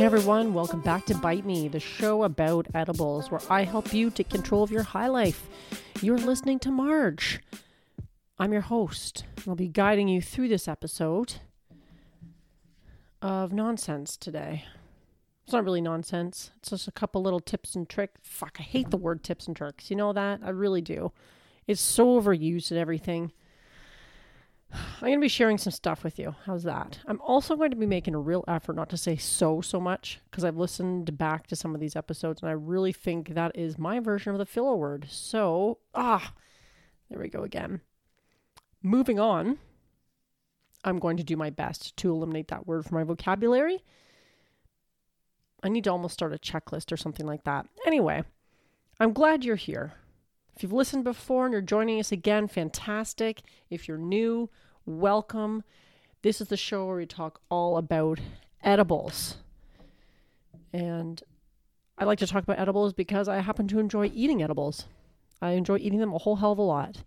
[0.00, 4.08] Hey everyone, welcome back to Bite Me, the show about edibles where I help you
[4.08, 5.46] take control of your high life.
[6.00, 7.38] You're listening to Marge.
[8.38, 9.26] I'm your host.
[9.46, 11.34] I'll be guiding you through this episode
[13.20, 14.64] of nonsense today.
[15.44, 16.50] It's not really nonsense.
[16.60, 18.22] It's just a couple little tips and tricks.
[18.24, 19.90] Fuck, I hate the word tips and tricks.
[19.90, 20.40] You know that?
[20.42, 21.12] I really do.
[21.66, 23.32] It's so overused and everything.
[24.72, 26.34] I'm going to be sharing some stuff with you.
[26.44, 26.98] How's that?
[27.06, 30.20] I'm also going to be making a real effort not to say so so much
[30.30, 33.78] because I've listened back to some of these episodes and I really think that is
[33.78, 35.06] my version of the filler word.
[35.10, 36.34] So, ah,
[37.08, 37.80] there we go again.
[38.82, 39.58] Moving on,
[40.84, 43.84] I'm going to do my best to eliminate that word from my vocabulary.
[45.62, 47.66] I need to almost start a checklist or something like that.
[47.86, 48.22] Anyway,
[48.98, 49.94] I'm glad you're here.
[50.60, 53.40] If you've listened before and you're joining us again, fantastic.
[53.70, 54.50] If you're new,
[54.84, 55.64] welcome.
[56.20, 58.20] This is the show where we talk all about
[58.62, 59.38] edibles.
[60.70, 61.22] And
[61.96, 64.84] I like to talk about edibles because I happen to enjoy eating edibles.
[65.40, 67.04] I enjoy eating them a whole hell of a lot.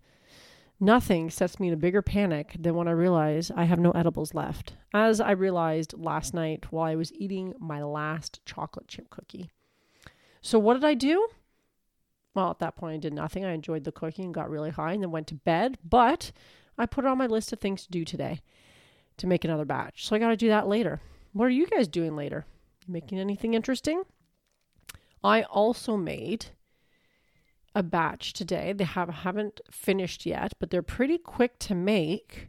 [0.80, 4.34] Nothing sets me in a bigger panic than when I realize I have no edibles
[4.34, 9.52] left, as I realized last night while I was eating my last chocolate chip cookie.
[10.40, 11.28] So, what did I do?
[12.34, 13.44] Well, at that point, I did nothing.
[13.44, 16.32] I enjoyed the cooking and got really high and then went to bed, but
[16.76, 18.40] I put it on my list of things to do today
[19.18, 20.04] to make another batch.
[20.06, 21.00] So, I got to do that later.
[21.32, 22.44] What are you guys doing later?
[22.88, 24.02] Making anything interesting?
[25.22, 26.46] I also made
[27.74, 28.72] a batch today.
[28.72, 32.48] They have haven't finished yet, but they're pretty quick to make.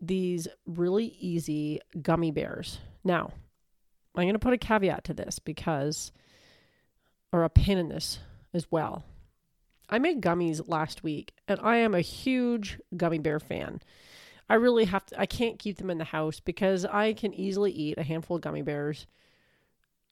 [0.00, 2.78] These really easy gummy bears.
[3.02, 3.32] Now,
[4.14, 6.12] I'm going to put a caveat to this because
[7.32, 8.18] or a pin in this
[8.54, 9.04] as well.
[9.90, 13.80] I made gummies last week and I am a huge gummy bear fan.
[14.48, 17.72] I really have to I can't keep them in the house because I can easily
[17.72, 19.06] eat a handful of gummy bears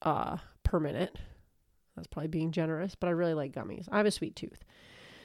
[0.01, 1.17] uh per minute
[1.95, 3.87] that's probably being generous, but I really like gummies.
[3.91, 4.63] I have a sweet tooth.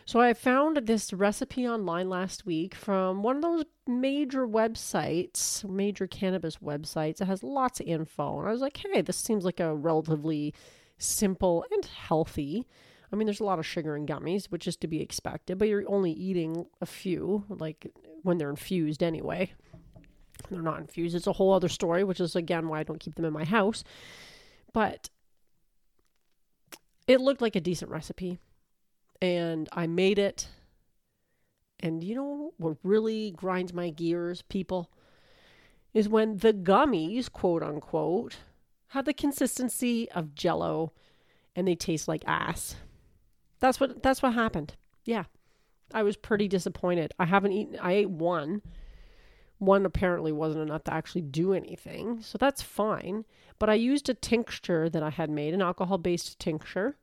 [0.04, 6.06] So I found this recipe online last week from one of those major websites, major
[6.06, 7.20] cannabis websites.
[7.20, 8.38] It has lots of info.
[8.38, 10.54] And I was like, hey, this seems like a relatively
[10.96, 12.66] simple and healthy.
[13.12, 15.68] I mean, there's a lot of sugar in gummies, which is to be expected, but
[15.68, 17.86] you're only eating a few, like
[18.22, 19.52] when they're infused anyway.
[20.50, 21.16] They're not infused.
[21.16, 23.44] It's a whole other story, which is again why I don't keep them in my
[23.44, 23.82] house.
[24.72, 25.10] But
[27.06, 28.38] it looked like a decent recipe
[29.20, 30.48] and I made it.
[31.80, 34.90] And you know what really grinds my gears, people,
[35.94, 38.36] is when the gummies, quote unquote,
[38.88, 40.92] have the consistency of jello
[41.56, 42.76] and they taste like ass.
[43.60, 44.74] That's what that's what happened.
[45.04, 45.24] Yeah.
[45.92, 47.14] I was pretty disappointed.
[47.18, 48.62] I haven't eaten I ate one.
[49.58, 52.20] One apparently wasn't enough to actually do anything.
[52.22, 53.24] So that's fine.
[53.58, 56.96] But I used a tincture that I had made, an alcohol based tincture.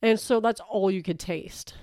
[0.00, 1.74] And so that's all you could taste.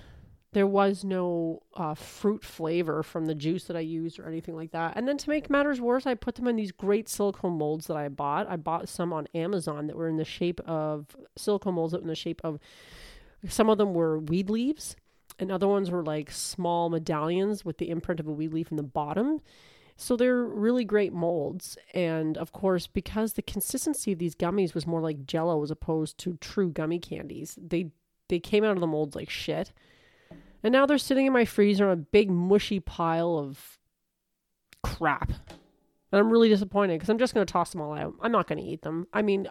[0.58, 4.72] There was no uh, fruit flavor from the juice that I used or anything like
[4.72, 4.94] that.
[4.96, 7.96] And then to make matters worse, I put them in these great silicone molds that
[7.96, 8.50] I bought.
[8.50, 12.06] I bought some on Amazon that were in the shape of silicone molds that were
[12.06, 12.58] in the shape of
[13.48, 14.96] some of them were weed leaves,
[15.38, 18.78] and other ones were like small medallions with the imprint of a weed leaf in
[18.78, 19.40] the bottom.
[19.96, 21.78] So they're really great molds.
[21.94, 26.18] And of course, because the consistency of these gummies was more like jello as opposed
[26.18, 27.92] to true gummy candies, they
[28.28, 29.72] they came out of the molds like shit.
[30.62, 33.78] And now they're sitting in my freezer on a big mushy pile of
[34.82, 35.30] crap.
[36.10, 38.14] And I'm really disappointed because I'm just going to toss them all out.
[38.20, 39.06] I'm not going to eat them.
[39.12, 39.46] I mean,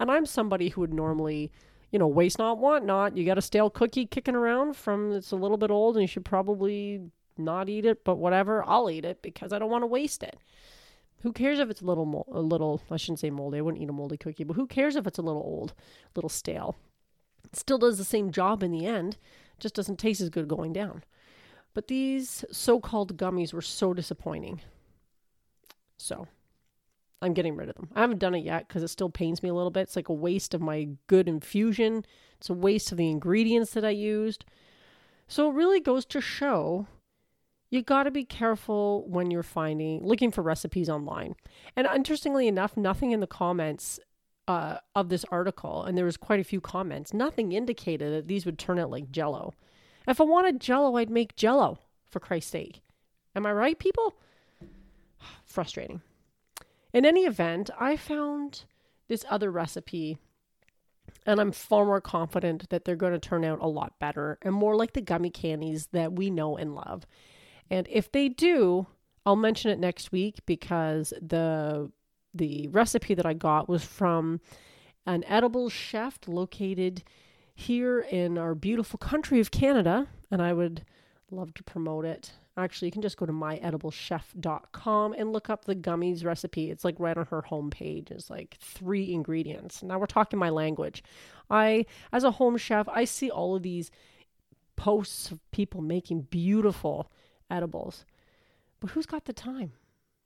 [0.00, 1.52] and I'm somebody who would normally,
[1.90, 3.16] you know, waste not, want not.
[3.16, 6.08] You got a stale cookie kicking around from it's a little bit old and you
[6.08, 7.00] should probably
[7.38, 10.36] not eat it, but whatever, I'll eat it because I don't want to waste it.
[11.22, 13.58] Who cares if it's a little, a little, I shouldn't say moldy.
[13.58, 15.72] I wouldn't eat a moldy cookie, but who cares if it's a little old,
[16.06, 16.76] a little stale?
[17.44, 19.18] It still does the same job in the end,
[19.62, 21.04] just doesn't taste as good going down.
[21.72, 24.60] But these so called gummies were so disappointing.
[25.96, 26.26] So
[27.22, 27.88] I'm getting rid of them.
[27.94, 29.82] I haven't done it yet because it still pains me a little bit.
[29.82, 32.04] It's like a waste of my good infusion,
[32.36, 34.44] it's a waste of the ingredients that I used.
[35.28, 36.88] So it really goes to show
[37.70, 41.36] you got to be careful when you're finding looking for recipes online.
[41.74, 43.98] And interestingly enough, nothing in the comments
[44.48, 48.44] uh, of this article, and there was quite a few comments, nothing indicated that these
[48.44, 49.54] would turn out like Jello.
[50.06, 51.78] If I wanted Jello, I'd make Jello.
[52.08, 52.82] For Christ's sake,
[53.34, 54.14] am I right, people?
[55.44, 56.02] Frustrating.
[56.92, 58.64] In any event, I found
[59.08, 60.18] this other recipe,
[61.24, 64.54] and I'm far more confident that they're going to turn out a lot better and
[64.54, 67.06] more like the gummy candies that we know and love.
[67.70, 68.86] And if they do,
[69.24, 71.90] I'll mention it next week because the
[72.34, 74.40] the recipe that I got was from
[75.06, 77.02] an edible chef located
[77.54, 80.84] here in our beautiful country of Canada, and I would
[81.30, 82.32] love to promote it.
[82.56, 86.70] Actually, you can just go to myedibleChef.com and look up the gummies recipe.
[86.70, 88.10] It's like right on her homepage.
[88.10, 89.82] It's like three ingredients.
[89.82, 91.02] Now we're talking my language.
[91.50, 93.90] I, as a home chef, I see all of these
[94.76, 97.10] posts of people making beautiful
[97.50, 98.04] edibles.
[98.80, 99.72] But who's got the time?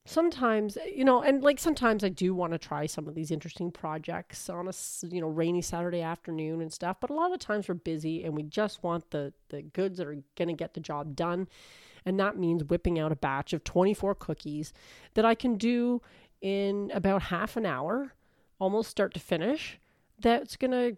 [0.07, 3.31] Sometimes eh, you know and like sometimes i do want to try some of these
[3.31, 4.73] interesting projects on a
[5.09, 8.35] you know rainy saturday afternoon and stuff but a lot of times we're busy and
[8.35, 11.47] we just want the the goods that are going to get the job done
[12.05, 14.73] and that means whipping out a batch of 24 cookies
[15.15, 16.01] that i can do
[16.41, 18.15] in about half an hour
[18.59, 19.79] almost start to finish
[20.19, 20.97] that's going to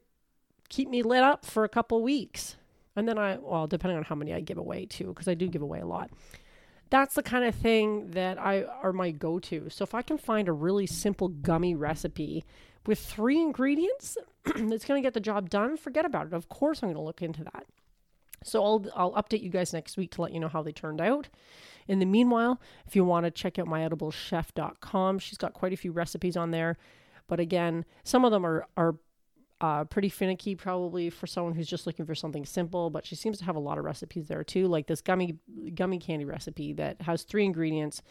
[0.68, 2.56] keep me lit up for a couple weeks.
[2.96, 5.46] And then i well depending on how many i give away too because i do
[5.46, 6.10] give away a lot
[6.90, 9.68] that's the kind of thing that I are my go-to.
[9.70, 12.44] So if I can find a really simple gummy recipe
[12.86, 16.32] with three ingredients that's going to get the job done, forget about it.
[16.32, 17.66] Of course I'm going to look into that.
[18.44, 21.00] So I'll I'll update you guys next week to let you know how they turned
[21.00, 21.28] out.
[21.86, 25.90] In the meanwhile, if you want to check out myedibleschef.com, she's got quite a few
[25.90, 26.76] recipes on there.
[27.26, 28.94] But again, some of them are are
[29.60, 32.90] uh, pretty finicky, probably for someone who's just looking for something simple.
[32.90, 35.38] But she seems to have a lot of recipes there too, like this gummy
[35.74, 38.02] gummy candy recipe that has three ingredients,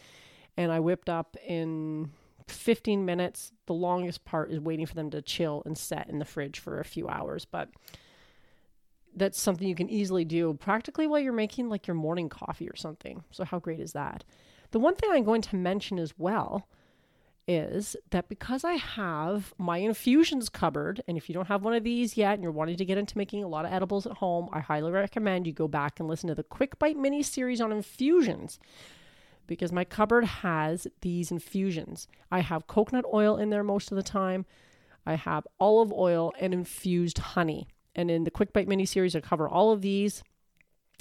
[0.58, 2.12] and I whipped up in
[2.48, 3.52] 15 minutes.
[3.66, 6.80] The longest part is waiting for them to chill and set in the fridge for
[6.80, 7.70] a few hours, but
[9.16, 12.76] that's something you can easily do practically while you're making like your morning coffee or
[12.76, 13.24] something.
[13.32, 14.24] So how great is that?
[14.72, 16.68] The one thing I'm going to mention as well
[17.48, 21.84] is that because I have my infusions cupboard, and if you don't have one of
[21.84, 24.50] these yet and you're wanting to get into making a lot of edibles at home,
[24.52, 27.72] I highly recommend you go back and listen to the Quick Bite mini series on
[27.72, 28.60] infusions
[29.48, 32.08] because my cupboard has these infusions.
[32.30, 34.46] I have coconut oil in there most of the time,
[35.06, 37.68] I have olive oil and infused honey.
[37.96, 40.22] And in the Quick Bite mini series, I cover all of these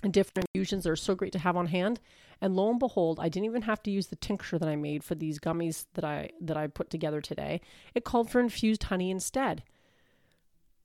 [0.02, 2.00] and different infusions that are so great to have on hand.
[2.40, 5.02] And lo and behold, I didn't even have to use the tincture that I made
[5.02, 7.60] for these gummies that I that I put together today.
[7.94, 9.62] It called for infused honey instead.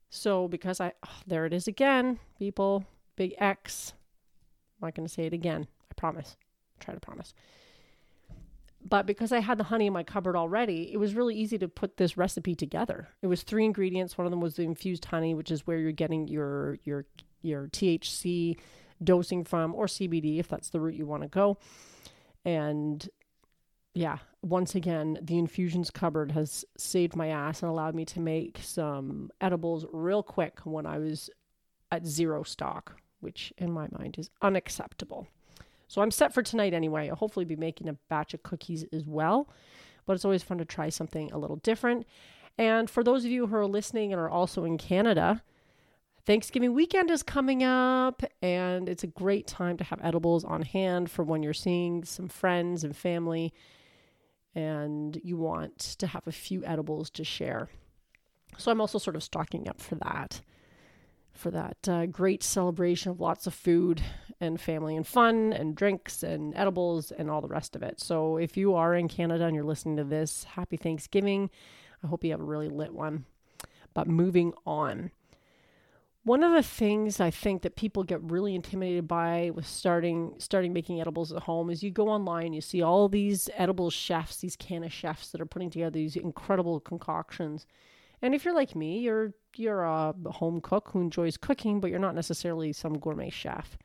[0.10, 2.86] So because I oh, there it is again, people,
[3.16, 3.94] big X.
[4.82, 5.68] I'm not going to say it again.
[5.90, 6.38] I promise.
[6.80, 7.34] I try to promise.
[8.84, 11.68] But because I had the honey in my cupboard already, it was really easy to
[11.68, 13.10] put this recipe together.
[13.22, 14.18] It was three ingredients.
[14.18, 17.06] One of them was the infused honey, which is where you're getting your your
[17.42, 18.58] your THC
[19.04, 21.58] dosing from, or CBD if that's the route you want to go.
[22.46, 23.08] And
[23.94, 28.60] yeah, once again, the infusions cupboard has saved my ass and allowed me to make
[28.62, 31.30] some edibles real quick when I was
[31.92, 35.28] at zero stock, which in my mind is unacceptable.
[35.88, 37.10] So I'm set for tonight anyway.
[37.10, 39.50] I'll hopefully be making a batch of cookies as well,
[40.06, 42.08] but it's always fun to try something a little different.
[42.58, 45.44] And for those of you who are listening and are also in Canada,
[46.26, 51.10] Thanksgiving weekend is coming up, and it's a great time to have edibles on hand
[51.10, 53.54] for when you're seeing some friends and family
[54.54, 57.70] and you want to have a few edibles to share.
[58.58, 60.42] So I'm also sort of stocking up for that,
[61.32, 64.02] for that uh, great celebration of lots of food
[64.40, 68.02] and family and fun and drinks and edibles and all the rest of it.
[68.02, 71.50] So if you are in Canada and you're listening to this, happy Thanksgiving.
[72.04, 73.26] I hope you have a really lit one.
[73.94, 75.12] But moving on.
[76.24, 80.72] One of the things I think that people get really intimidated by with starting starting
[80.72, 84.56] making edibles at home is you go online, you see all these edible chefs, these
[84.56, 87.66] canna chefs that are putting together these incredible concoctions.
[88.22, 92.00] And if you're like me, you're you're a home cook who enjoys cooking, but you're
[92.00, 93.80] not necessarily some gourmet chef.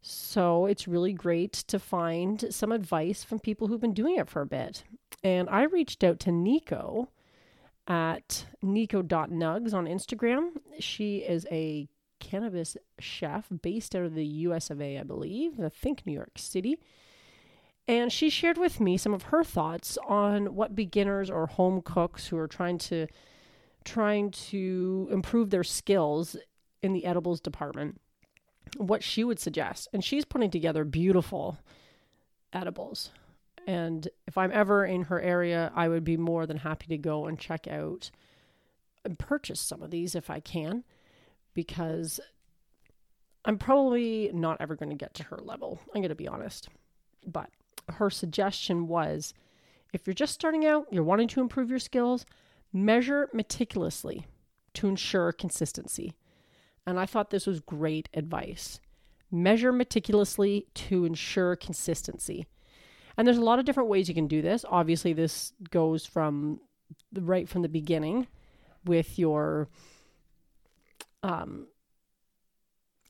[0.00, 4.42] So it's really great to find some advice from people who've been doing it for
[4.42, 4.84] a bit.
[5.24, 7.08] And I reached out to Nico
[7.86, 10.50] at nico.nugs on Instagram.
[10.78, 11.88] She is a
[12.18, 16.32] cannabis chef based out of the US of A, I believe, I think New York
[16.36, 16.78] City.
[17.88, 22.26] And she shared with me some of her thoughts on what beginners or home cooks
[22.26, 23.06] who are trying to
[23.84, 26.36] trying to improve their skills
[26.82, 28.00] in the edibles department
[28.76, 29.88] what she would suggest.
[29.92, 31.58] And she's putting together beautiful
[32.52, 33.10] edibles.
[33.66, 37.26] And if I'm ever in her area, I would be more than happy to go
[37.26, 38.10] and check out
[39.04, 40.84] and purchase some of these if I can,
[41.52, 42.20] because
[43.44, 45.80] I'm probably not ever going to get to her level.
[45.94, 46.68] I'm going to be honest.
[47.26, 47.50] But
[47.88, 49.34] her suggestion was
[49.92, 52.24] if you're just starting out, you're wanting to improve your skills,
[52.72, 54.26] measure meticulously
[54.74, 56.14] to ensure consistency.
[56.86, 58.80] And I thought this was great advice.
[59.30, 62.46] Measure meticulously to ensure consistency.
[63.16, 64.64] And there's a lot of different ways you can do this.
[64.68, 66.60] Obviously, this goes from
[67.12, 68.26] right from the beginning
[68.84, 69.68] with your
[71.22, 71.66] um,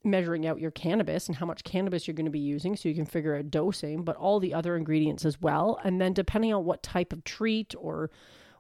[0.04, 2.94] measuring out your cannabis and how much cannabis you're going to be using so you
[2.94, 5.78] can figure out dosing, but all the other ingredients as well.
[5.84, 8.10] And then depending on what type of treat or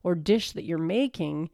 [0.02, 1.50] or dish that you're making,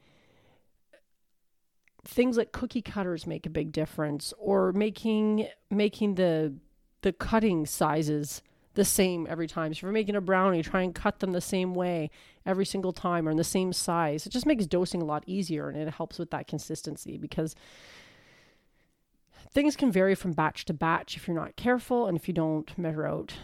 [2.04, 6.54] things like cookie cutters make a big difference or making making the
[7.02, 8.42] the cutting sizes
[8.74, 9.72] the same every time.
[9.72, 12.10] So if you're making a brownie, try and cut them the same way
[12.46, 14.26] every single time or in the same size.
[14.26, 17.54] It just makes dosing a lot easier and it helps with that consistency because
[19.52, 22.76] things can vary from batch to batch if you're not careful and if you don't
[22.78, 23.34] measure out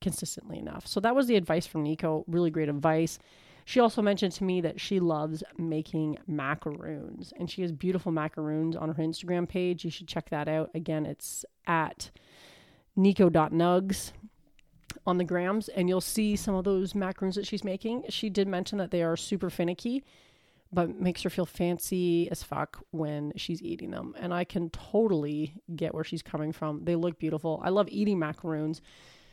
[0.00, 0.86] consistently enough.
[0.86, 2.24] So that was the advice from Nico.
[2.26, 3.18] Really great advice.
[3.64, 8.74] She also mentioned to me that she loves making macaroons and she has beautiful macaroons
[8.74, 9.84] on her Instagram page.
[9.84, 10.70] You should check that out.
[10.74, 12.10] Again, it's at
[12.96, 14.12] nico.nugs
[15.06, 18.04] on the grams and you'll see some of those macaroons that she's making.
[18.08, 20.04] She did mention that they are super finicky,
[20.72, 24.14] but makes her feel fancy as fuck when she's eating them.
[24.18, 26.84] And I can totally get where she's coming from.
[26.84, 27.60] They look beautiful.
[27.64, 28.80] I love eating macaroons.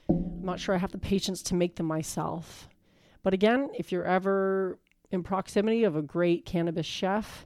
[0.10, 2.68] I'm not sure I have the patience to make them myself.
[3.22, 4.80] But again, if you're ever
[5.12, 7.46] in proximity of a great cannabis chef,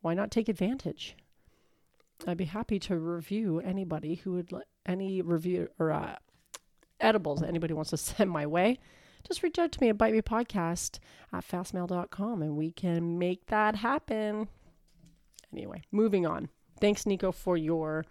[0.00, 1.16] why not take advantage?
[2.26, 6.16] I'd be happy to review anybody who would let any review or uh,
[7.00, 8.78] edibles anybody wants to send my way,
[9.26, 10.98] just reach out to me at Bite Me Podcast
[11.32, 14.48] at fastmail.com and we can make that happen.
[15.52, 16.48] Anyway, moving on.
[16.80, 18.04] Thanks, Nico, for your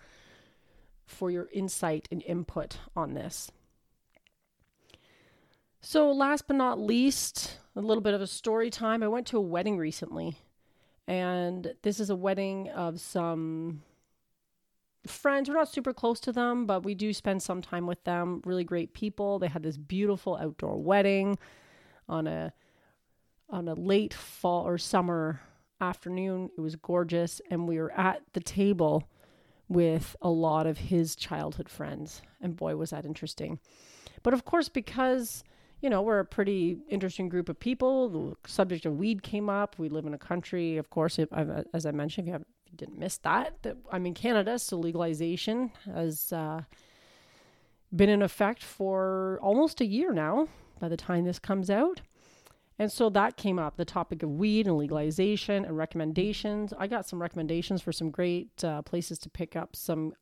[1.06, 3.52] for your insight and input on this.
[5.82, 9.02] So, last but not least, a little bit of a story time.
[9.02, 10.38] I went to a wedding recently,
[11.08, 13.82] and this is a wedding of some
[15.08, 15.50] friends.
[15.50, 18.42] We're not super close to them, but we do spend some time with them.
[18.46, 19.40] Really great people.
[19.40, 21.38] They had this beautiful outdoor wedding
[22.08, 22.54] on a
[23.50, 25.42] on a late fall or summer
[25.82, 26.50] afternoon.
[26.58, 29.10] It was gorgeous, and we were at the table
[29.68, 33.60] with a lot of his childhood friends, and boy, was that interesting.
[34.24, 35.44] But of course, because
[35.82, 38.10] you know, we're a pretty interesting group of people.
[38.10, 39.78] The subject of weed came up.
[39.80, 41.30] We live in a country, of course, if,
[41.74, 43.62] as I mentioned, if you have didn't miss that.
[43.64, 46.62] That I'm in Canada, so legalization has uh,
[47.96, 50.48] been in effect for almost a year now.
[50.80, 52.02] By the time this comes out,
[52.78, 56.74] and so that came up the topic of weed and legalization and recommendations.
[56.78, 60.14] I got some recommendations for some great uh, places to pick up some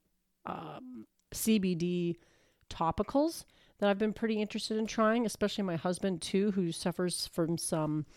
[0.47, 2.15] um, CBD
[2.69, 3.45] topicals
[3.79, 8.07] that I've been pretty interested in trying, especially my husband too, who suffers from some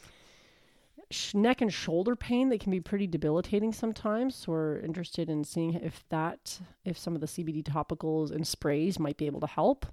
[1.35, 4.35] neck and shoulder pain that can be pretty debilitating sometimes.
[4.35, 8.99] So we're interested in seeing if that, if some of the CBD topicals and sprays
[8.99, 9.87] might be able to help.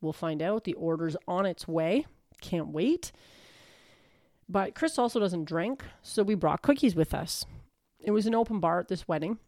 [0.00, 0.64] We'll find out.
[0.64, 2.06] The order's on its way.
[2.40, 3.12] Can't wait.
[4.48, 7.46] But Chris also doesn't drink, so we brought cookies with us.
[7.98, 9.38] It was an open bar at this wedding.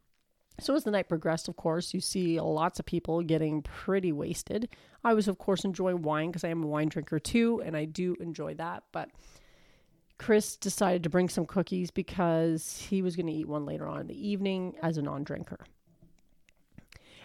[0.59, 4.71] So as the night progressed, of course, you see lots of people getting pretty wasted.
[5.05, 7.85] I was, of course, enjoying wine because I am a wine drinker too, and I
[7.85, 8.85] do enjoy that.
[8.93, 9.11] But
[10.19, 14.01] Chris decided to bring some cookies because he was going to eat one later on
[14.01, 15.59] in the evening as a non drinker.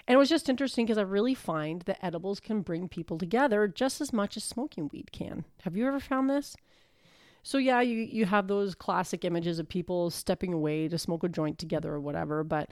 [0.07, 3.67] And it was just interesting because I really find that edibles can bring people together
[3.67, 5.45] just as much as smoking weed can.
[5.61, 6.55] Have you ever found this?
[7.43, 11.29] So yeah, you you have those classic images of people stepping away to smoke a
[11.29, 12.71] joint together or whatever, but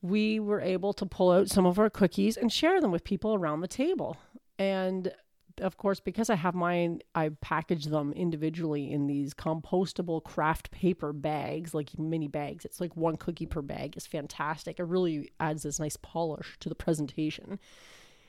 [0.00, 3.34] we were able to pull out some of our cookies and share them with people
[3.34, 4.16] around the table.
[4.58, 5.12] And
[5.60, 11.12] of course, because I have mine, I package them individually in these compostable kraft paper
[11.12, 12.64] bags, like mini bags.
[12.64, 13.96] It's like one cookie per bag.
[13.96, 14.78] It's fantastic.
[14.78, 17.58] It really adds this nice polish to the presentation,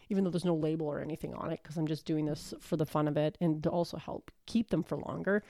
[0.09, 2.77] even though there's no label or anything on it, because I'm just doing this for
[2.77, 5.43] the fun of it and to also help keep them for longer.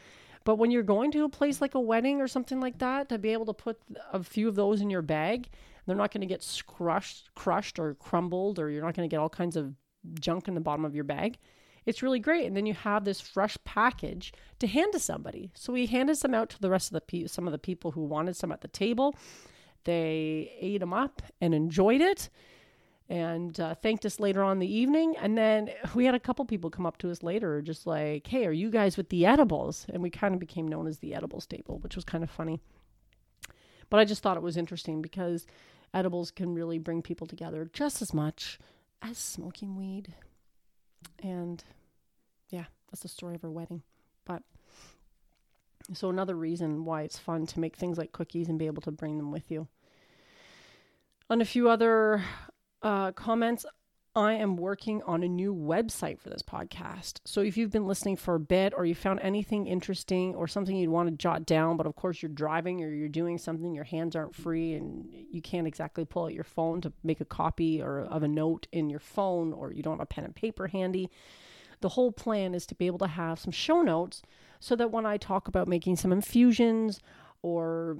[0.45, 3.17] But when you're going to a place like a wedding or something like that, to
[3.17, 3.79] be able to put
[4.13, 5.49] a few of those in your bag,
[5.85, 9.19] they're not going to get crushed, crushed or crumbled, or you're not going to get
[9.19, 9.73] all kinds of
[10.19, 11.37] junk in the bottom of your bag
[11.85, 12.45] it's really great.
[12.45, 15.51] And then you have this fresh package to hand to somebody.
[15.53, 17.91] So we handed some out to the rest of the pe- some of the people
[17.91, 19.15] who wanted some at the table.
[19.83, 22.29] They ate them up and enjoyed it
[23.07, 25.15] and uh, thanked us later on the evening.
[25.17, 28.45] And then we had a couple people come up to us later, just like, hey,
[28.47, 29.85] are you guys with the edibles?
[29.89, 32.59] And we kind of became known as the edibles table, which was kind of funny.
[33.91, 35.45] But I just thought it was interesting because
[35.93, 38.59] edibles can really bring people together just as much
[39.03, 40.15] as smoking weed.
[41.21, 41.63] And
[42.49, 43.83] yeah, that's the story of her wedding.
[44.25, 44.43] But
[45.93, 48.91] so another reason why it's fun to make things like cookies and be able to
[48.91, 49.67] bring them with you.
[51.29, 52.23] On a few other
[52.81, 53.65] uh, comments,
[54.17, 57.19] I am working on a new website for this podcast.
[57.25, 60.73] So if you've been listening for a bit or you found anything interesting or something
[60.73, 63.83] you'd want to jot down, but of course you're driving or you're doing something, your
[63.83, 67.81] hands aren't free and you can't exactly pull out your phone to make a copy
[67.81, 70.67] or of a note in your phone or you don't have a pen and paper
[70.67, 71.09] handy.
[71.81, 74.21] The whole plan is to be able to have some show notes
[74.61, 77.01] so that when I talk about making some infusions
[77.41, 77.97] or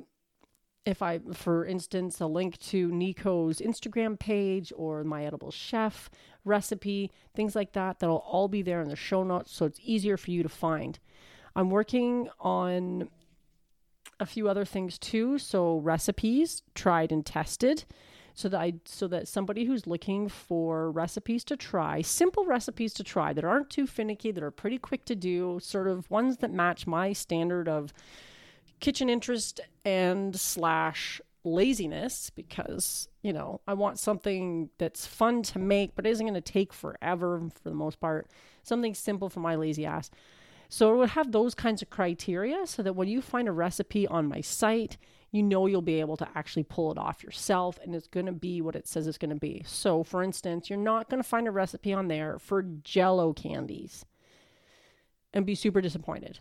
[0.86, 6.10] if I, for instance, a link to Nico's Instagram page or my edible chef
[6.44, 10.16] recipe, things like that, that'll all be there in the show notes so it's easier
[10.16, 11.00] for you to find.
[11.56, 13.10] I'm working on
[14.20, 17.86] a few other things too, so recipes tried and tested
[18.34, 23.04] so that I so that somebody who's looking for recipes to try, simple recipes to
[23.04, 26.52] try that aren't too finicky, that are pretty quick to do, sort of ones that
[26.52, 27.94] match my standard of
[28.80, 35.96] kitchen interest and slash laziness because you know i want something that's fun to make
[35.96, 38.28] but isn't going to take forever for the most part.
[38.64, 40.10] Something simple for my lazy ass.
[40.70, 44.08] So it would have those kinds of criteria so that when you find a recipe
[44.08, 44.98] on my site
[45.32, 48.32] you know you'll be able to actually pull it off yourself and it's going to
[48.32, 49.64] be what it says it's going to be.
[49.68, 54.06] So for instance you're not going to find a recipe on there for jello candies
[55.34, 56.40] and be super disappointed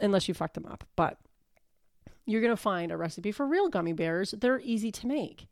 [0.00, 0.84] unless you fuck them up.
[0.96, 1.18] But
[2.30, 4.34] you're going to find a recipe for real gummy bears.
[4.38, 5.46] They're easy to make.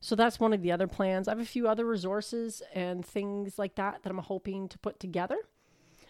[0.00, 1.26] So that's one of the other plans.
[1.26, 5.00] I have a few other resources and things like that that I'm hoping to put
[5.00, 5.38] together.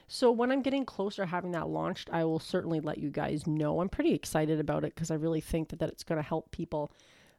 [0.08, 3.80] So when I'm getting closer having that launched, I will certainly let you guys know.
[3.80, 6.50] I'm pretty excited about it because I really think that, that it's going to help
[6.50, 6.92] people.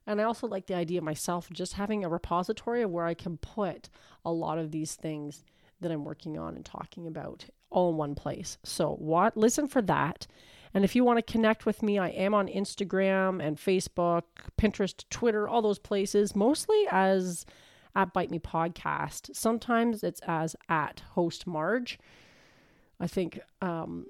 [0.06, 3.38] And I also like the idea myself just having a repository of where I can
[3.38, 3.90] put
[4.24, 5.44] a lot of these things
[5.82, 8.58] that I'm working on and talking about all in one place.
[8.64, 10.28] So what listen for that.
[10.74, 14.24] And if you want to connect with me, I am on Instagram and Facebook,
[14.58, 17.46] Pinterest, Twitter, all those places, mostly as
[17.96, 19.36] at Bite Me Podcast.
[19.36, 21.98] Sometimes it's as at Host Marge.
[23.00, 24.06] I think um,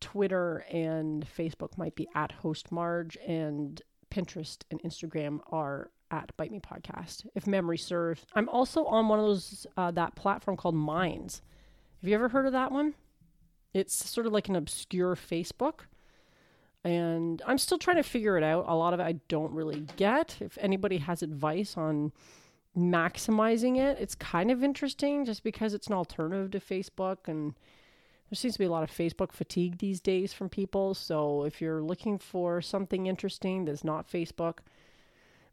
[0.00, 6.52] Twitter and Facebook might be at Host Marge, and Pinterest and Instagram are at Bite
[6.52, 8.24] Me Podcast, if memory serves.
[8.34, 11.42] I'm also on one of those, uh, that platform called Minds.
[12.00, 12.94] Have you ever heard of that one?
[13.74, 15.80] It's sort of like an obscure Facebook.
[16.84, 18.64] And I'm still trying to figure it out.
[18.68, 20.36] A lot of it I don't really get.
[20.40, 22.12] If anybody has advice on
[22.76, 27.26] maximizing it, it's kind of interesting just because it's an alternative to Facebook.
[27.26, 27.54] And
[28.30, 30.94] there seems to be a lot of Facebook fatigue these days from people.
[30.94, 34.58] So if you're looking for something interesting that's not Facebook,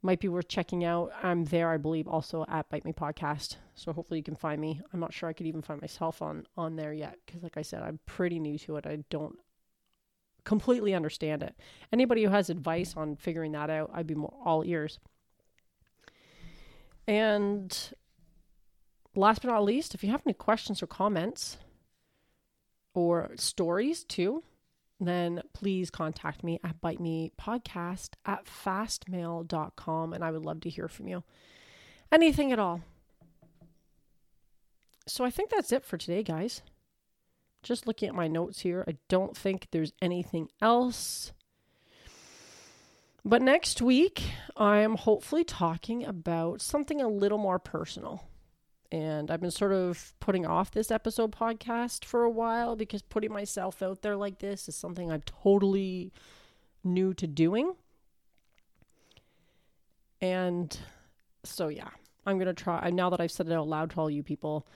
[0.01, 1.12] might be worth checking out.
[1.23, 3.58] I'm there, I believe, also at Bite Me Podcast.
[3.73, 4.81] So hopefully you can find me.
[4.93, 7.62] I'm not sure I could even find myself on on there yet because, like I
[7.62, 8.86] said, I'm pretty new to it.
[8.86, 9.38] I don't
[10.43, 11.55] completely understand it.
[11.91, 14.99] Anybody who has advice on figuring that out, I'd be more, all ears.
[17.08, 17.77] And
[19.15, 21.58] last but not least, if you have any questions or comments
[22.93, 24.43] or stories too,
[24.99, 30.69] then please contact me at bite me podcast at fastmail.com and I would love to
[30.69, 31.23] hear from you.
[32.12, 32.81] Anything at all.
[35.08, 36.62] So I think that's it for today, guys.
[37.62, 41.34] Just looking at my notes here, I don't think there's anything else.
[43.23, 44.23] But next week,
[44.55, 48.23] I am hopefully talking about something a little more personal.
[48.91, 53.32] And I've been sort of putting off this episode podcast for a while because putting
[53.32, 56.12] myself out there like this is something I'm totally
[56.84, 57.74] new to doing.
[60.21, 60.78] And
[61.43, 61.89] so, yeah,
[62.26, 62.89] I'm going to try.
[62.89, 64.67] Now that I've said it out loud to all you people,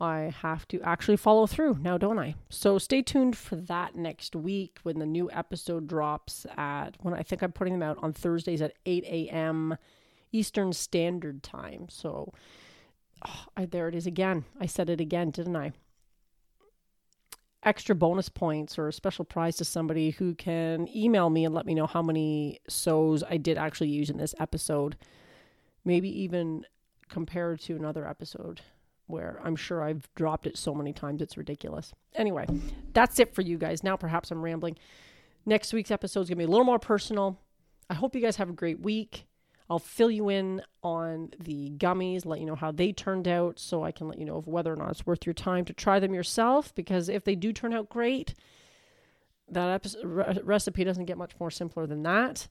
[0.00, 2.34] I have to actually follow through now, don't I?
[2.50, 7.22] So stay tuned for that next week when the new episode drops at when I
[7.22, 9.76] think I'm putting them out on Thursdays at 8 a.m.
[10.32, 11.86] Eastern Standard Time.
[11.88, 12.32] So
[13.24, 14.44] oh, there it is again.
[14.60, 15.72] I said it again, didn't I?
[17.62, 21.64] Extra bonus points or a special prize to somebody who can email me and let
[21.64, 24.96] me know how many sows I did actually use in this episode.
[25.84, 26.66] Maybe even
[27.08, 28.60] compared to another episode
[29.06, 31.92] where I'm sure I've dropped it so many times it's ridiculous.
[32.14, 32.46] Anyway,
[32.92, 33.82] that's it for you guys.
[33.82, 34.76] Now perhaps I'm rambling.
[35.46, 37.38] Next week's episode is going to be a little more personal.
[37.90, 39.26] I hope you guys have a great week.
[39.70, 43.82] I'll fill you in on the gummies, let you know how they turned out, so
[43.82, 45.98] I can let you know of whether or not it's worth your time to try
[45.98, 46.74] them yourself.
[46.74, 48.34] Because if they do turn out great,
[49.48, 52.48] that episode, re- recipe doesn't get much more simpler than that.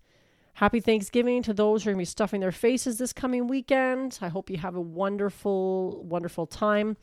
[0.56, 4.20] Happy Thanksgiving to those who are going to be stuffing their faces this coming weekend.
[4.22, 6.98] I hope you have a wonderful, wonderful time.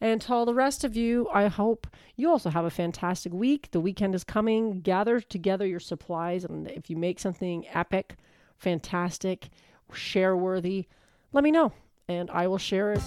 [0.00, 3.70] And to all the rest of you, I hope you also have a fantastic week.
[3.70, 4.80] The weekend is coming.
[4.80, 8.16] Gather together your supplies, and if you make something epic,
[8.58, 9.48] fantastic,
[9.92, 10.86] share worthy,
[11.32, 11.72] let me know
[12.08, 13.02] and I will share it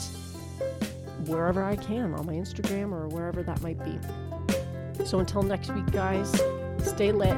[1.25, 5.05] wherever I can on my Instagram or wherever that might be.
[5.05, 6.29] So until next week, guys,
[6.83, 7.37] stay lit.